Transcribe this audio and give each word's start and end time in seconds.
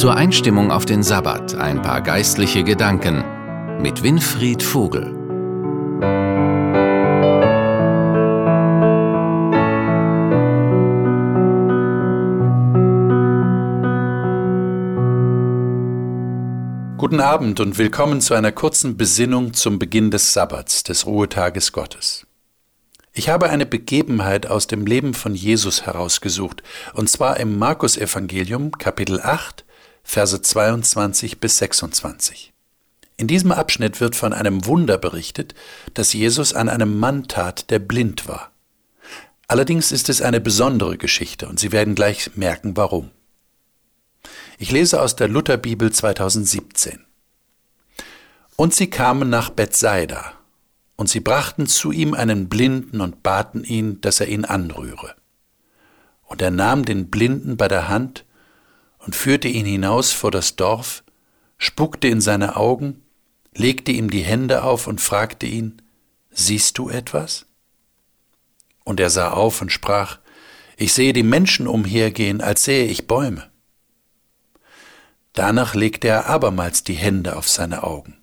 Zur 0.00 0.16
Einstimmung 0.16 0.70
auf 0.70 0.86
den 0.86 1.02
Sabbat 1.02 1.56
ein 1.56 1.82
paar 1.82 2.00
geistliche 2.00 2.64
Gedanken 2.64 3.22
mit 3.82 4.02
Winfried 4.02 4.62
Vogel. 4.62 5.02
Guten 16.96 17.20
Abend 17.20 17.60
und 17.60 17.76
willkommen 17.76 18.22
zu 18.22 18.32
einer 18.32 18.52
kurzen 18.52 18.96
Besinnung 18.96 19.52
zum 19.52 19.78
Beginn 19.78 20.10
des 20.10 20.32
Sabbats, 20.32 20.82
des 20.82 21.04
Ruhetages 21.04 21.72
Gottes. 21.72 22.26
Ich 23.12 23.28
habe 23.28 23.50
eine 23.50 23.66
Begebenheit 23.66 24.46
aus 24.46 24.66
dem 24.66 24.86
Leben 24.86 25.12
von 25.12 25.34
Jesus 25.34 25.84
herausgesucht, 25.84 26.62
und 26.94 27.10
zwar 27.10 27.38
im 27.38 27.58
Markus-Evangelium, 27.58 28.72
Kapitel 28.72 29.20
8, 29.20 29.66
Verse 30.02 30.40
22 30.40 31.40
bis 31.40 31.58
26. 31.58 32.52
In 33.16 33.26
diesem 33.26 33.52
Abschnitt 33.52 34.00
wird 34.00 34.16
von 34.16 34.32
einem 34.32 34.64
Wunder 34.64 34.96
berichtet, 34.96 35.54
das 35.94 36.12
Jesus 36.12 36.54
an 36.54 36.68
einem 36.68 36.98
Mann 36.98 37.28
tat, 37.28 37.70
der 37.70 37.78
blind 37.78 38.26
war. 38.26 38.50
Allerdings 39.46 39.92
ist 39.92 40.08
es 40.08 40.22
eine 40.22 40.40
besondere 40.40 40.96
Geschichte, 40.96 41.48
und 41.48 41.60
Sie 41.60 41.72
werden 41.72 41.94
gleich 41.94 42.30
merken, 42.36 42.76
warum. 42.76 43.10
Ich 44.58 44.70
lese 44.70 45.00
aus 45.00 45.16
der 45.16 45.28
Lutherbibel 45.28 45.90
2017. 45.90 47.04
Und 48.56 48.74
sie 48.74 48.90
kamen 48.90 49.30
nach 49.30 49.48
Bethsaida, 49.48 50.34
und 50.96 51.08
sie 51.08 51.20
brachten 51.20 51.66
zu 51.66 51.92
ihm 51.92 52.12
einen 52.12 52.50
Blinden 52.50 53.00
und 53.00 53.22
baten 53.22 53.64
ihn, 53.64 54.02
dass 54.02 54.20
er 54.20 54.28
ihn 54.28 54.44
anrühre. 54.44 55.14
Und 56.24 56.42
er 56.42 56.50
nahm 56.50 56.84
den 56.84 57.08
Blinden 57.08 57.56
bei 57.56 57.68
der 57.68 57.88
Hand 57.88 58.26
und 59.00 59.16
führte 59.16 59.48
ihn 59.48 59.66
hinaus 59.66 60.12
vor 60.12 60.30
das 60.30 60.56
Dorf, 60.56 61.02
spuckte 61.58 62.08
in 62.08 62.20
seine 62.20 62.56
Augen, 62.56 63.02
legte 63.54 63.92
ihm 63.92 64.10
die 64.10 64.22
Hände 64.22 64.62
auf 64.62 64.86
und 64.86 65.00
fragte 65.00 65.46
ihn, 65.46 65.82
Siehst 66.32 66.78
du 66.78 66.88
etwas? 66.88 67.46
Und 68.84 69.00
er 69.00 69.10
sah 69.10 69.32
auf 69.32 69.60
und 69.60 69.72
sprach, 69.72 70.18
Ich 70.76 70.92
sehe 70.92 71.12
die 71.12 71.24
Menschen 71.24 71.66
umhergehen, 71.66 72.40
als 72.40 72.64
sähe 72.64 72.86
ich 72.86 73.06
Bäume. 73.06 73.50
Danach 75.32 75.74
legte 75.74 76.08
er 76.08 76.26
abermals 76.26 76.84
die 76.84 76.94
Hände 76.94 77.36
auf 77.36 77.48
seine 77.48 77.82
Augen. 77.82 78.16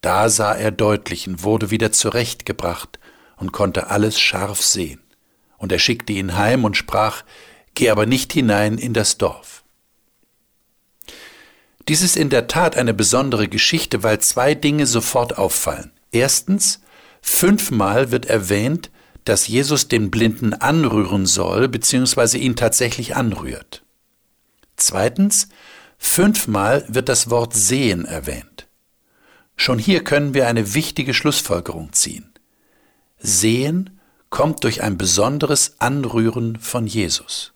Da 0.00 0.28
sah 0.28 0.54
er 0.54 0.70
deutlich 0.70 1.28
und 1.28 1.42
wurde 1.42 1.70
wieder 1.70 1.92
zurechtgebracht 1.92 2.98
und 3.36 3.52
konnte 3.52 3.88
alles 3.88 4.18
scharf 4.18 4.62
sehen. 4.62 5.00
Und 5.58 5.72
er 5.72 5.78
schickte 5.78 6.12
ihn 6.12 6.36
heim 6.36 6.64
und 6.64 6.76
sprach, 6.76 7.22
Geh 7.74 7.88
aber 7.88 8.04
nicht 8.04 8.32
hinein 8.32 8.78
in 8.78 8.92
das 8.92 9.16
Dorf. 9.16 9.61
Dies 11.88 12.02
ist 12.02 12.16
in 12.16 12.30
der 12.30 12.46
Tat 12.46 12.76
eine 12.76 12.94
besondere 12.94 13.48
Geschichte, 13.48 14.02
weil 14.02 14.20
zwei 14.20 14.54
Dinge 14.54 14.86
sofort 14.86 15.38
auffallen. 15.38 15.90
Erstens, 16.12 16.80
fünfmal 17.20 18.10
wird 18.10 18.26
erwähnt, 18.26 18.90
dass 19.24 19.48
Jesus 19.48 19.88
den 19.88 20.10
Blinden 20.10 20.54
anrühren 20.54 21.26
soll, 21.26 21.68
beziehungsweise 21.68 22.38
ihn 22.38 22.56
tatsächlich 22.56 23.16
anrührt. 23.16 23.84
Zweitens, 24.76 25.48
fünfmal 25.98 26.84
wird 26.88 27.08
das 27.08 27.30
Wort 27.30 27.54
sehen 27.54 28.04
erwähnt. 28.04 28.66
Schon 29.56 29.78
hier 29.78 30.02
können 30.02 30.34
wir 30.34 30.48
eine 30.48 30.74
wichtige 30.74 31.14
Schlussfolgerung 31.14 31.92
ziehen. 31.92 32.32
Sehen 33.18 34.00
kommt 34.30 34.64
durch 34.64 34.82
ein 34.82 34.98
besonderes 34.98 35.76
Anrühren 35.78 36.58
von 36.58 36.86
Jesus. 36.86 37.52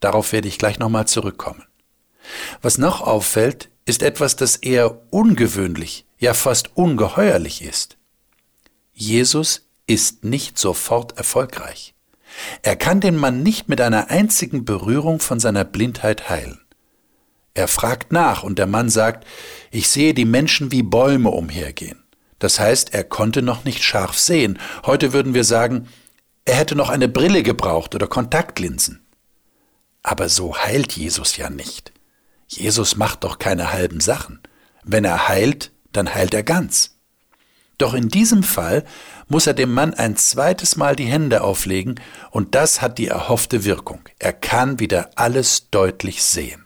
Darauf 0.00 0.32
werde 0.32 0.48
ich 0.48 0.58
gleich 0.58 0.78
nochmal 0.78 1.06
zurückkommen. 1.06 1.65
Was 2.62 2.78
noch 2.78 3.00
auffällt, 3.00 3.70
ist 3.84 4.02
etwas, 4.02 4.36
das 4.36 4.56
eher 4.56 5.00
ungewöhnlich, 5.10 6.06
ja 6.18 6.34
fast 6.34 6.76
ungeheuerlich 6.76 7.62
ist. 7.62 7.96
Jesus 8.92 9.68
ist 9.86 10.24
nicht 10.24 10.58
sofort 10.58 11.16
erfolgreich. 11.16 11.94
Er 12.62 12.76
kann 12.76 13.00
den 13.00 13.16
Mann 13.16 13.42
nicht 13.42 13.68
mit 13.68 13.80
einer 13.80 14.10
einzigen 14.10 14.64
Berührung 14.64 15.20
von 15.20 15.40
seiner 15.40 15.64
Blindheit 15.64 16.28
heilen. 16.28 16.60
Er 17.54 17.68
fragt 17.68 18.12
nach 18.12 18.42
und 18.42 18.58
der 18.58 18.66
Mann 18.66 18.90
sagt, 18.90 19.26
ich 19.70 19.88
sehe 19.88 20.12
die 20.12 20.26
Menschen 20.26 20.72
wie 20.72 20.82
Bäume 20.82 21.30
umhergehen. 21.30 22.02
Das 22.38 22.60
heißt, 22.60 22.92
er 22.92 23.04
konnte 23.04 23.40
noch 23.40 23.64
nicht 23.64 23.82
scharf 23.82 24.18
sehen. 24.18 24.58
Heute 24.84 25.14
würden 25.14 25.32
wir 25.32 25.44
sagen, 25.44 25.88
er 26.44 26.56
hätte 26.56 26.76
noch 26.76 26.90
eine 26.90 27.08
Brille 27.08 27.42
gebraucht 27.42 27.94
oder 27.94 28.06
Kontaktlinsen. 28.06 29.00
Aber 30.02 30.28
so 30.28 30.56
heilt 30.56 30.92
Jesus 30.92 31.36
ja 31.38 31.48
nicht. 31.48 31.92
Jesus 32.46 32.96
macht 32.96 33.24
doch 33.24 33.38
keine 33.38 33.72
halben 33.72 34.00
Sachen. 34.00 34.40
Wenn 34.84 35.04
er 35.04 35.28
heilt, 35.28 35.72
dann 35.92 36.14
heilt 36.14 36.34
er 36.34 36.42
ganz. 36.42 36.96
Doch 37.78 37.92
in 37.92 38.08
diesem 38.08 38.42
Fall 38.42 38.84
muss 39.28 39.46
er 39.46 39.54
dem 39.54 39.72
Mann 39.72 39.92
ein 39.92 40.16
zweites 40.16 40.76
Mal 40.76 40.96
die 40.96 41.04
Hände 41.04 41.42
auflegen, 41.42 42.00
und 42.30 42.54
das 42.54 42.80
hat 42.80 42.98
die 42.98 43.08
erhoffte 43.08 43.64
Wirkung. 43.64 44.00
Er 44.18 44.32
kann 44.32 44.78
wieder 44.78 45.10
alles 45.16 45.68
deutlich 45.70 46.22
sehen. 46.22 46.64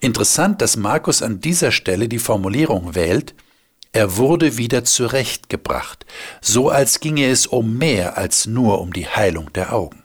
Interessant, 0.00 0.60
dass 0.60 0.76
Markus 0.76 1.22
an 1.22 1.40
dieser 1.40 1.70
Stelle 1.70 2.08
die 2.08 2.18
Formulierung 2.18 2.94
wählt, 2.94 3.34
er 3.92 4.16
wurde 4.16 4.56
wieder 4.56 4.84
zurechtgebracht, 4.84 6.04
so 6.40 6.68
als 6.68 7.00
ginge 7.00 7.26
es 7.26 7.46
um 7.46 7.78
mehr 7.78 8.18
als 8.18 8.46
nur 8.46 8.80
um 8.80 8.92
die 8.92 9.06
Heilung 9.06 9.52
der 9.52 9.72
Augen. 9.72 10.04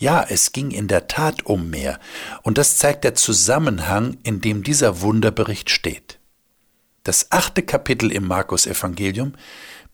Ja, 0.00 0.24
es 0.28 0.52
ging 0.52 0.70
in 0.70 0.86
der 0.86 1.08
Tat 1.08 1.44
um 1.44 1.70
mehr, 1.70 1.98
und 2.42 2.56
das 2.56 2.78
zeigt 2.78 3.02
der 3.02 3.16
Zusammenhang, 3.16 4.16
in 4.22 4.40
dem 4.40 4.62
dieser 4.62 5.00
Wunderbericht 5.00 5.70
steht. 5.70 6.20
Das 7.02 7.32
achte 7.32 7.62
Kapitel 7.62 8.12
im 8.12 8.24
Markus 8.24 8.68
Evangelium 8.68 9.32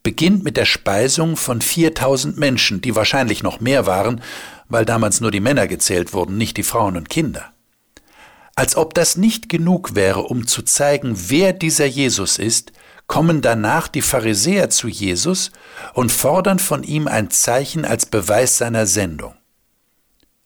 beginnt 0.03 0.45
mit 0.45 0.59
der 0.59 0.67
Speisung 0.67 1.39
von 1.39 1.63
4000 1.63 2.37
Menschen, 2.37 2.83
die 2.83 2.95
wahrscheinlich 2.95 3.43
noch 3.43 3.61
mehr 3.61 3.87
waren, 3.87 4.21
weil 4.69 4.85
damals 4.85 5.23
nur 5.23 5.31
die 5.31 5.41
Männer 5.41 5.67
gezählt 5.67 6.13
wurden, 6.13 6.37
nicht 6.37 6.59
die 6.59 6.65
Frauen 6.65 6.99
und 6.99 7.09
Kinder. 7.09 7.55
Als 8.57 8.77
ob 8.77 8.93
das 8.93 9.17
nicht 9.17 9.49
genug 9.49 9.95
wäre, 9.95 10.25
um 10.25 10.47
zu 10.47 10.61
zeigen, 10.61 11.15
wer 11.29 11.55
dieser 11.55 11.87
Jesus 11.87 12.39
ist, 12.39 12.73
kommen 13.07 13.41
danach 13.41 13.89
die 13.89 14.03
Pharisäer 14.03 14.69
zu 14.69 14.87
Jesus 14.87 15.51
und 15.95 16.13
fordern 16.13 16.59
von 16.59 16.83
ihm 16.83 17.09
ein 17.09 17.31
Zeichen 17.31 17.87
als 17.87 18.05
Beweis 18.05 18.59
seiner 18.59 18.87
Sendung. 18.87 19.35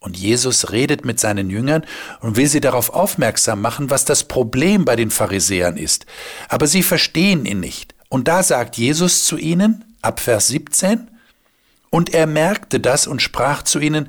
Und 0.01 0.17
Jesus 0.17 0.71
redet 0.71 1.05
mit 1.05 1.19
seinen 1.19 1.51
Jüngern 1.51 1.85
und 2.21 2.37
will 2.37 2.47
sie 2.47 2.61
darauf 2.61 2.91
aufmerksam 2.91 3.61
machen, 3.61 3.91
was 3.91 4.05
das 4.05 4.25
Problem 4.25 4.85
bei 4.85 4.95
den 4.95 5.11
Pharisäern 5.11 5.77
ist. 5.77 6.07
Aber 6.49 6.67
sie 6.69 6.83
verstehen 6.83 7.45
ihn 7.45 7.61
nicht. 7.61 7.95
Und 8.09 8.29
da 8.29 8.43
sagt 8.43 8.77
Jesus 8.77 9.25
zu 9.25 9.37
ihnen, 9.37 9.85
ab 10.01 10.21
Vers 10.21 10.47
17, 10.49 11.09
und 11.91 12.15
er 12.15 12.27
merkte 12.27 12.81
das 12.81 13.07
und 13.07 13.23
sprach 13.23 13.63
zu 13.63 13.81
ihnen, 13.81 14.09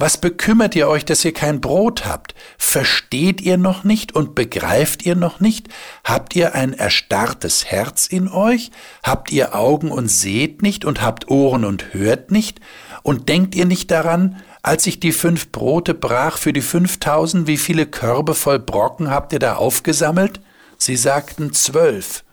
was 0.00 0.16
bekümmert 0.16 0.74
ihr 0.76 0.88
euch, 0.88 1.04
dass 1.04 1.22
ihr 1.26 1.34
kein 1.34 1.60
Brot 1.60 2.06
habt? 2.06 2.34
Versteht 2.56 3.42
ihr 3.42 3.58
noch 3.58 3.84
nicht 3.84 4.14
und 4.14 4.34
begreift 4.34 5.04
ihr 5.04 5.14
noch 5.14 5.40
nicht? 5.40 5.68
Habt 6.04 6.34
ihr 6.34 6.54
ein 6.54 6.72
erstarrtes 6.72 7.66
Herz 7.66 8.06
in 8.06 8.28
euch? 8.28 8.70
Habt 9.02 9.30
ihr 9.30 9.54
Augen 9.54 9.90
und 9.90 10.08
seht 10.08 10.62
nicht 10.62 10.86
und 10.86 11.02
habt 11.02 11.30
Ohren 11.30 11.66
und 11.66 11.92
hört 11.92 12.30
nicht? 12.30 12.60
Und 13.02 13.28
denkt 13.28 13.54
ihr 13.54 13.66
nicht 13.66 13.90
daran, 13.90 14.42
als 14.62 14.86
ich 14.86 15.00
die 15.00 15.12
fünf 15.12 15.52
Brote 15.52 15.94
brach 15.94 16.36
für 16.36 16.52
die 16.52 16.60
fünftausend, 16.60 17.46
wie 17.46 17.56
viele 17.56 17.86
Körbe 17.86 18.34
voll 18.34 18.58
Brocken 18.58 19.10
habt 19.10 19.32
ihr 19.32 19.38
da 19.38 19.56
aufgesammelt? 19.56 20.40
Sie 20.76 20.96
sagten 20.96 21.52
zwölf. 21.52 22.24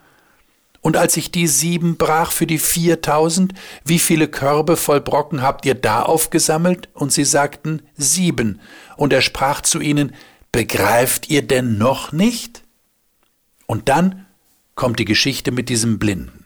Und 0.80 0.96
als 0.96 1.16
ich 1.16 1.30
die 1.30 1.46
sieben 1.46 1.96
brach 1.96 2.32
für 2.32 2.46
die 2.46 2.58
viertausend, 2.58 3.54
wie 3.84 3.98
viele 3.98 4.28
Körbe 4.28 4.76
voll 4.76 5.00
Brocken 5.00 5.42
habt 5.42 5.66
ihr 5.66 5.74
da 5.74 6.02
aufgesammelt? 6.02 6.88
Und 6.94 7.12
sie 7.12 7.24
sagten 7.24 7.82
sieben. 7.96 8.60
Und 8.96 9.12
er 9.12 9.22
sprach 9.22 9.60
zu 9.62 9.80
ihnen, 9.80 10.14
begreift 10.52 11.28
ihr 11.30 11.42
denn 11.42 11.78
noch 11.78 12.12
nicht? 12.12 12.62
Und 13.66 13.88
dann 13.88 14.26
kommt 14.74 14.98
die 14.98 15.04
Geschichte 15.04 15.50
mit 15.50 15.68
diesem 15.68 15.98
Blinden. 15.98 16.37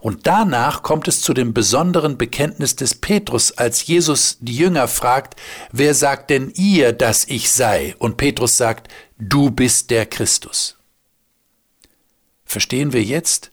Und 0.00 0.26
danach 0.26 0.82
kommt 0.82 1.08
es 1.08 1.20
zu 1.20 1.34
dem 1.34 1.54
besonderen 1.54 2.16
Bekenntnis 2.18 2.76
des 2.76 2.94
Petrus, 2.94 3.52
als 3.52 3.86
Jesus 3.86 4.38
die 4.40 4.56
Jünger 4.56 4.88
fragt, 4.88 5.40
wer 5.72 5.94
sagt 5.94 6.30
denn 6.30 6.52
ihr, 6.54 6.92
dass 6.92 7.26
ich 7.26 7.50
sei? 7.50 7.94
Und 7.98 8.16
Petrus 8.16 8.56
sagt, 8.56 8.88
du 9.18 9.50
bist 9.50 9.90
der 9.90 10.06
Christus. 10.06 10.76
Verstehen 12.44 12.92
wir 12.92 13.02
jetzt, 13.02 13.50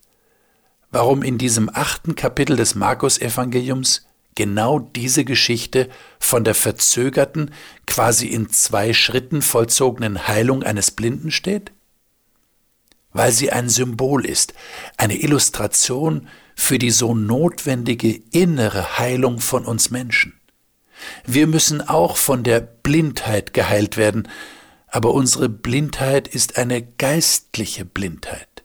warum 0.90 1.22
in 1.22 1.38
diesem 1.38 1.70
achten 1.72 2.14
Kapitel 2.14 2.56
des 2.56 2.74
Markus-Evangeliums 2.74 4.06
genau 4.34 4.78
diese 4.78 5.24
Geschichte 5.24 5.88
von 6.18 6.44
der 6.44 6.54
verzögerten, 6.54 7.52
quasi 7.86 8.28
in 8.28 8.48
zwei 8.48 8.92
Schritten 8.92 9.42
vollzogenen 9.42 10.28
Heilung 10.28 10.62
eines 10.62 10.90
Blinden 10.90 11.30
steht? 11.30 11.72
Weil 13.12 13.32
sie 13.32 13.52
ein 13.52 13.68
Symbol 13.68 14.24
ist, 14.24 14.54
eine 14.96 15.20
Illustration 15.20 16.28
für 16.54 16.78
die 16.78 16.90
so 16.90 17.14
notwendige 17.14 18.22
innere 18.30 18.98
Heilung 18.98 19.40
von 19.40 19.64
uns 19.64 19.90
Menschen. 19.90 20.34
Wir 21.26 21.46
müssen 21.46 21.80
auch 21.86 22.16
von 22.16 22.42
der 22.42 22.60
Blindheit 22.60 23.52
geheilt 23.54 23.96
werden, 23.96 24.28
Aber 24.94 25.14
unsere 25.14 25.48
Blindheit 25.48 26.28
ist 26.28 26.58
eine 26.58 26.82
geistliche 26.82 27.86
Blindheit. 27.86 28.62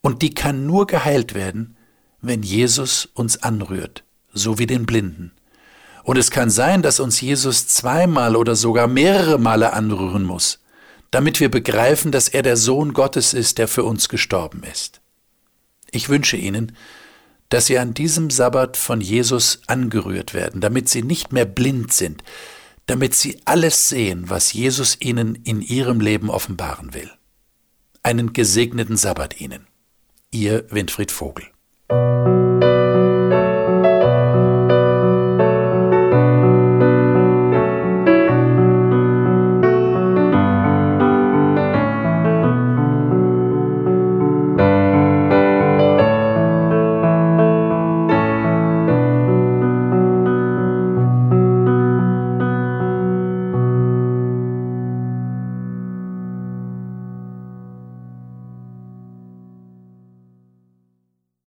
Und 0.00 0.22
die 0.22 0.32
kann 0.32 0.64
nur 0.64 0.86
geheilt 0.86 1.34
werden, 1.34 1.76
wenn 2.20 2.44
Jesus 2.44 3.06
uns 3.14 3.42
anrührt, 3.42 4.04
so 4.32 4.60
wie 4.60 4.66
den 4.66 4.86
Blinden. 4.86 5.32
Und 6.04 6.18
es 6.18 6.30
kann 6.30 6.50
sein, 6.50 6.82
dass 6.82 7.00
uns 7.00 7.20
Jesus 7.20 7.66
zweimal 7.66 8.36
oder 8.36 8.54
sogar 8.54 8.86
mehrere 8.86 9.38
Male 9.38 9.72
anrühren 9.72 10.22
muss, 10.22 10.60
damit 11.16 11.40
wir 11.40 11.50
begreifen, 11.50 12.12
dass 12.12 12.28
er 12.28 12.42
der 12.42 12.58
Sohn 12.58 12.92
Gottes 12.92 13.32
ist, 13.32 13.56
der 13.56 13.68
für 13.68 13.84
uns 13.84 14.10
gestorben 14.10 14.62
ist. 14.64 15.00
Ich 15.90 16.10
wünsche 16.10 16.36
Ihnen, 16.36 16.76
dass 17.48 17.64
Sie 17.64 17.78
an 17.78 17.94
diesem 17.94 18.28
Sabbat 18.28 18.76
von 18.76 19.00
Jesus 19.00 19.62
angerührt 19.66 20.34
werden, 20.34 20.60
damit 20.60 20.90
Sie 20.90 21.00
nicht 21.00 21.32
mehr 21.32 21.46
blind 21.46 21.90
sind, 21.94 22.22
damit 22.84 23.14
Sie 23.14 23.40
alles 23.46 23.88
sehen, 23.88 24.28
was 24.28 24.52
Jesus 24.52 25.00
Ihnen 25.00 25.36
in 25.36 25.62
Ihrem 25.62 26.00
Leben 26.00 26.28
offenbaren 26.28 26.92
will. 26.92 27.10
Einen 28.02 28.34
gesegneten 28.34 28.98
Sabbat 28.98 29.40
Ihnen. 29.40 29.66
Ihr 30.30 30.66
Winfried 30.70 31.10
Vogel. 31.10 31.46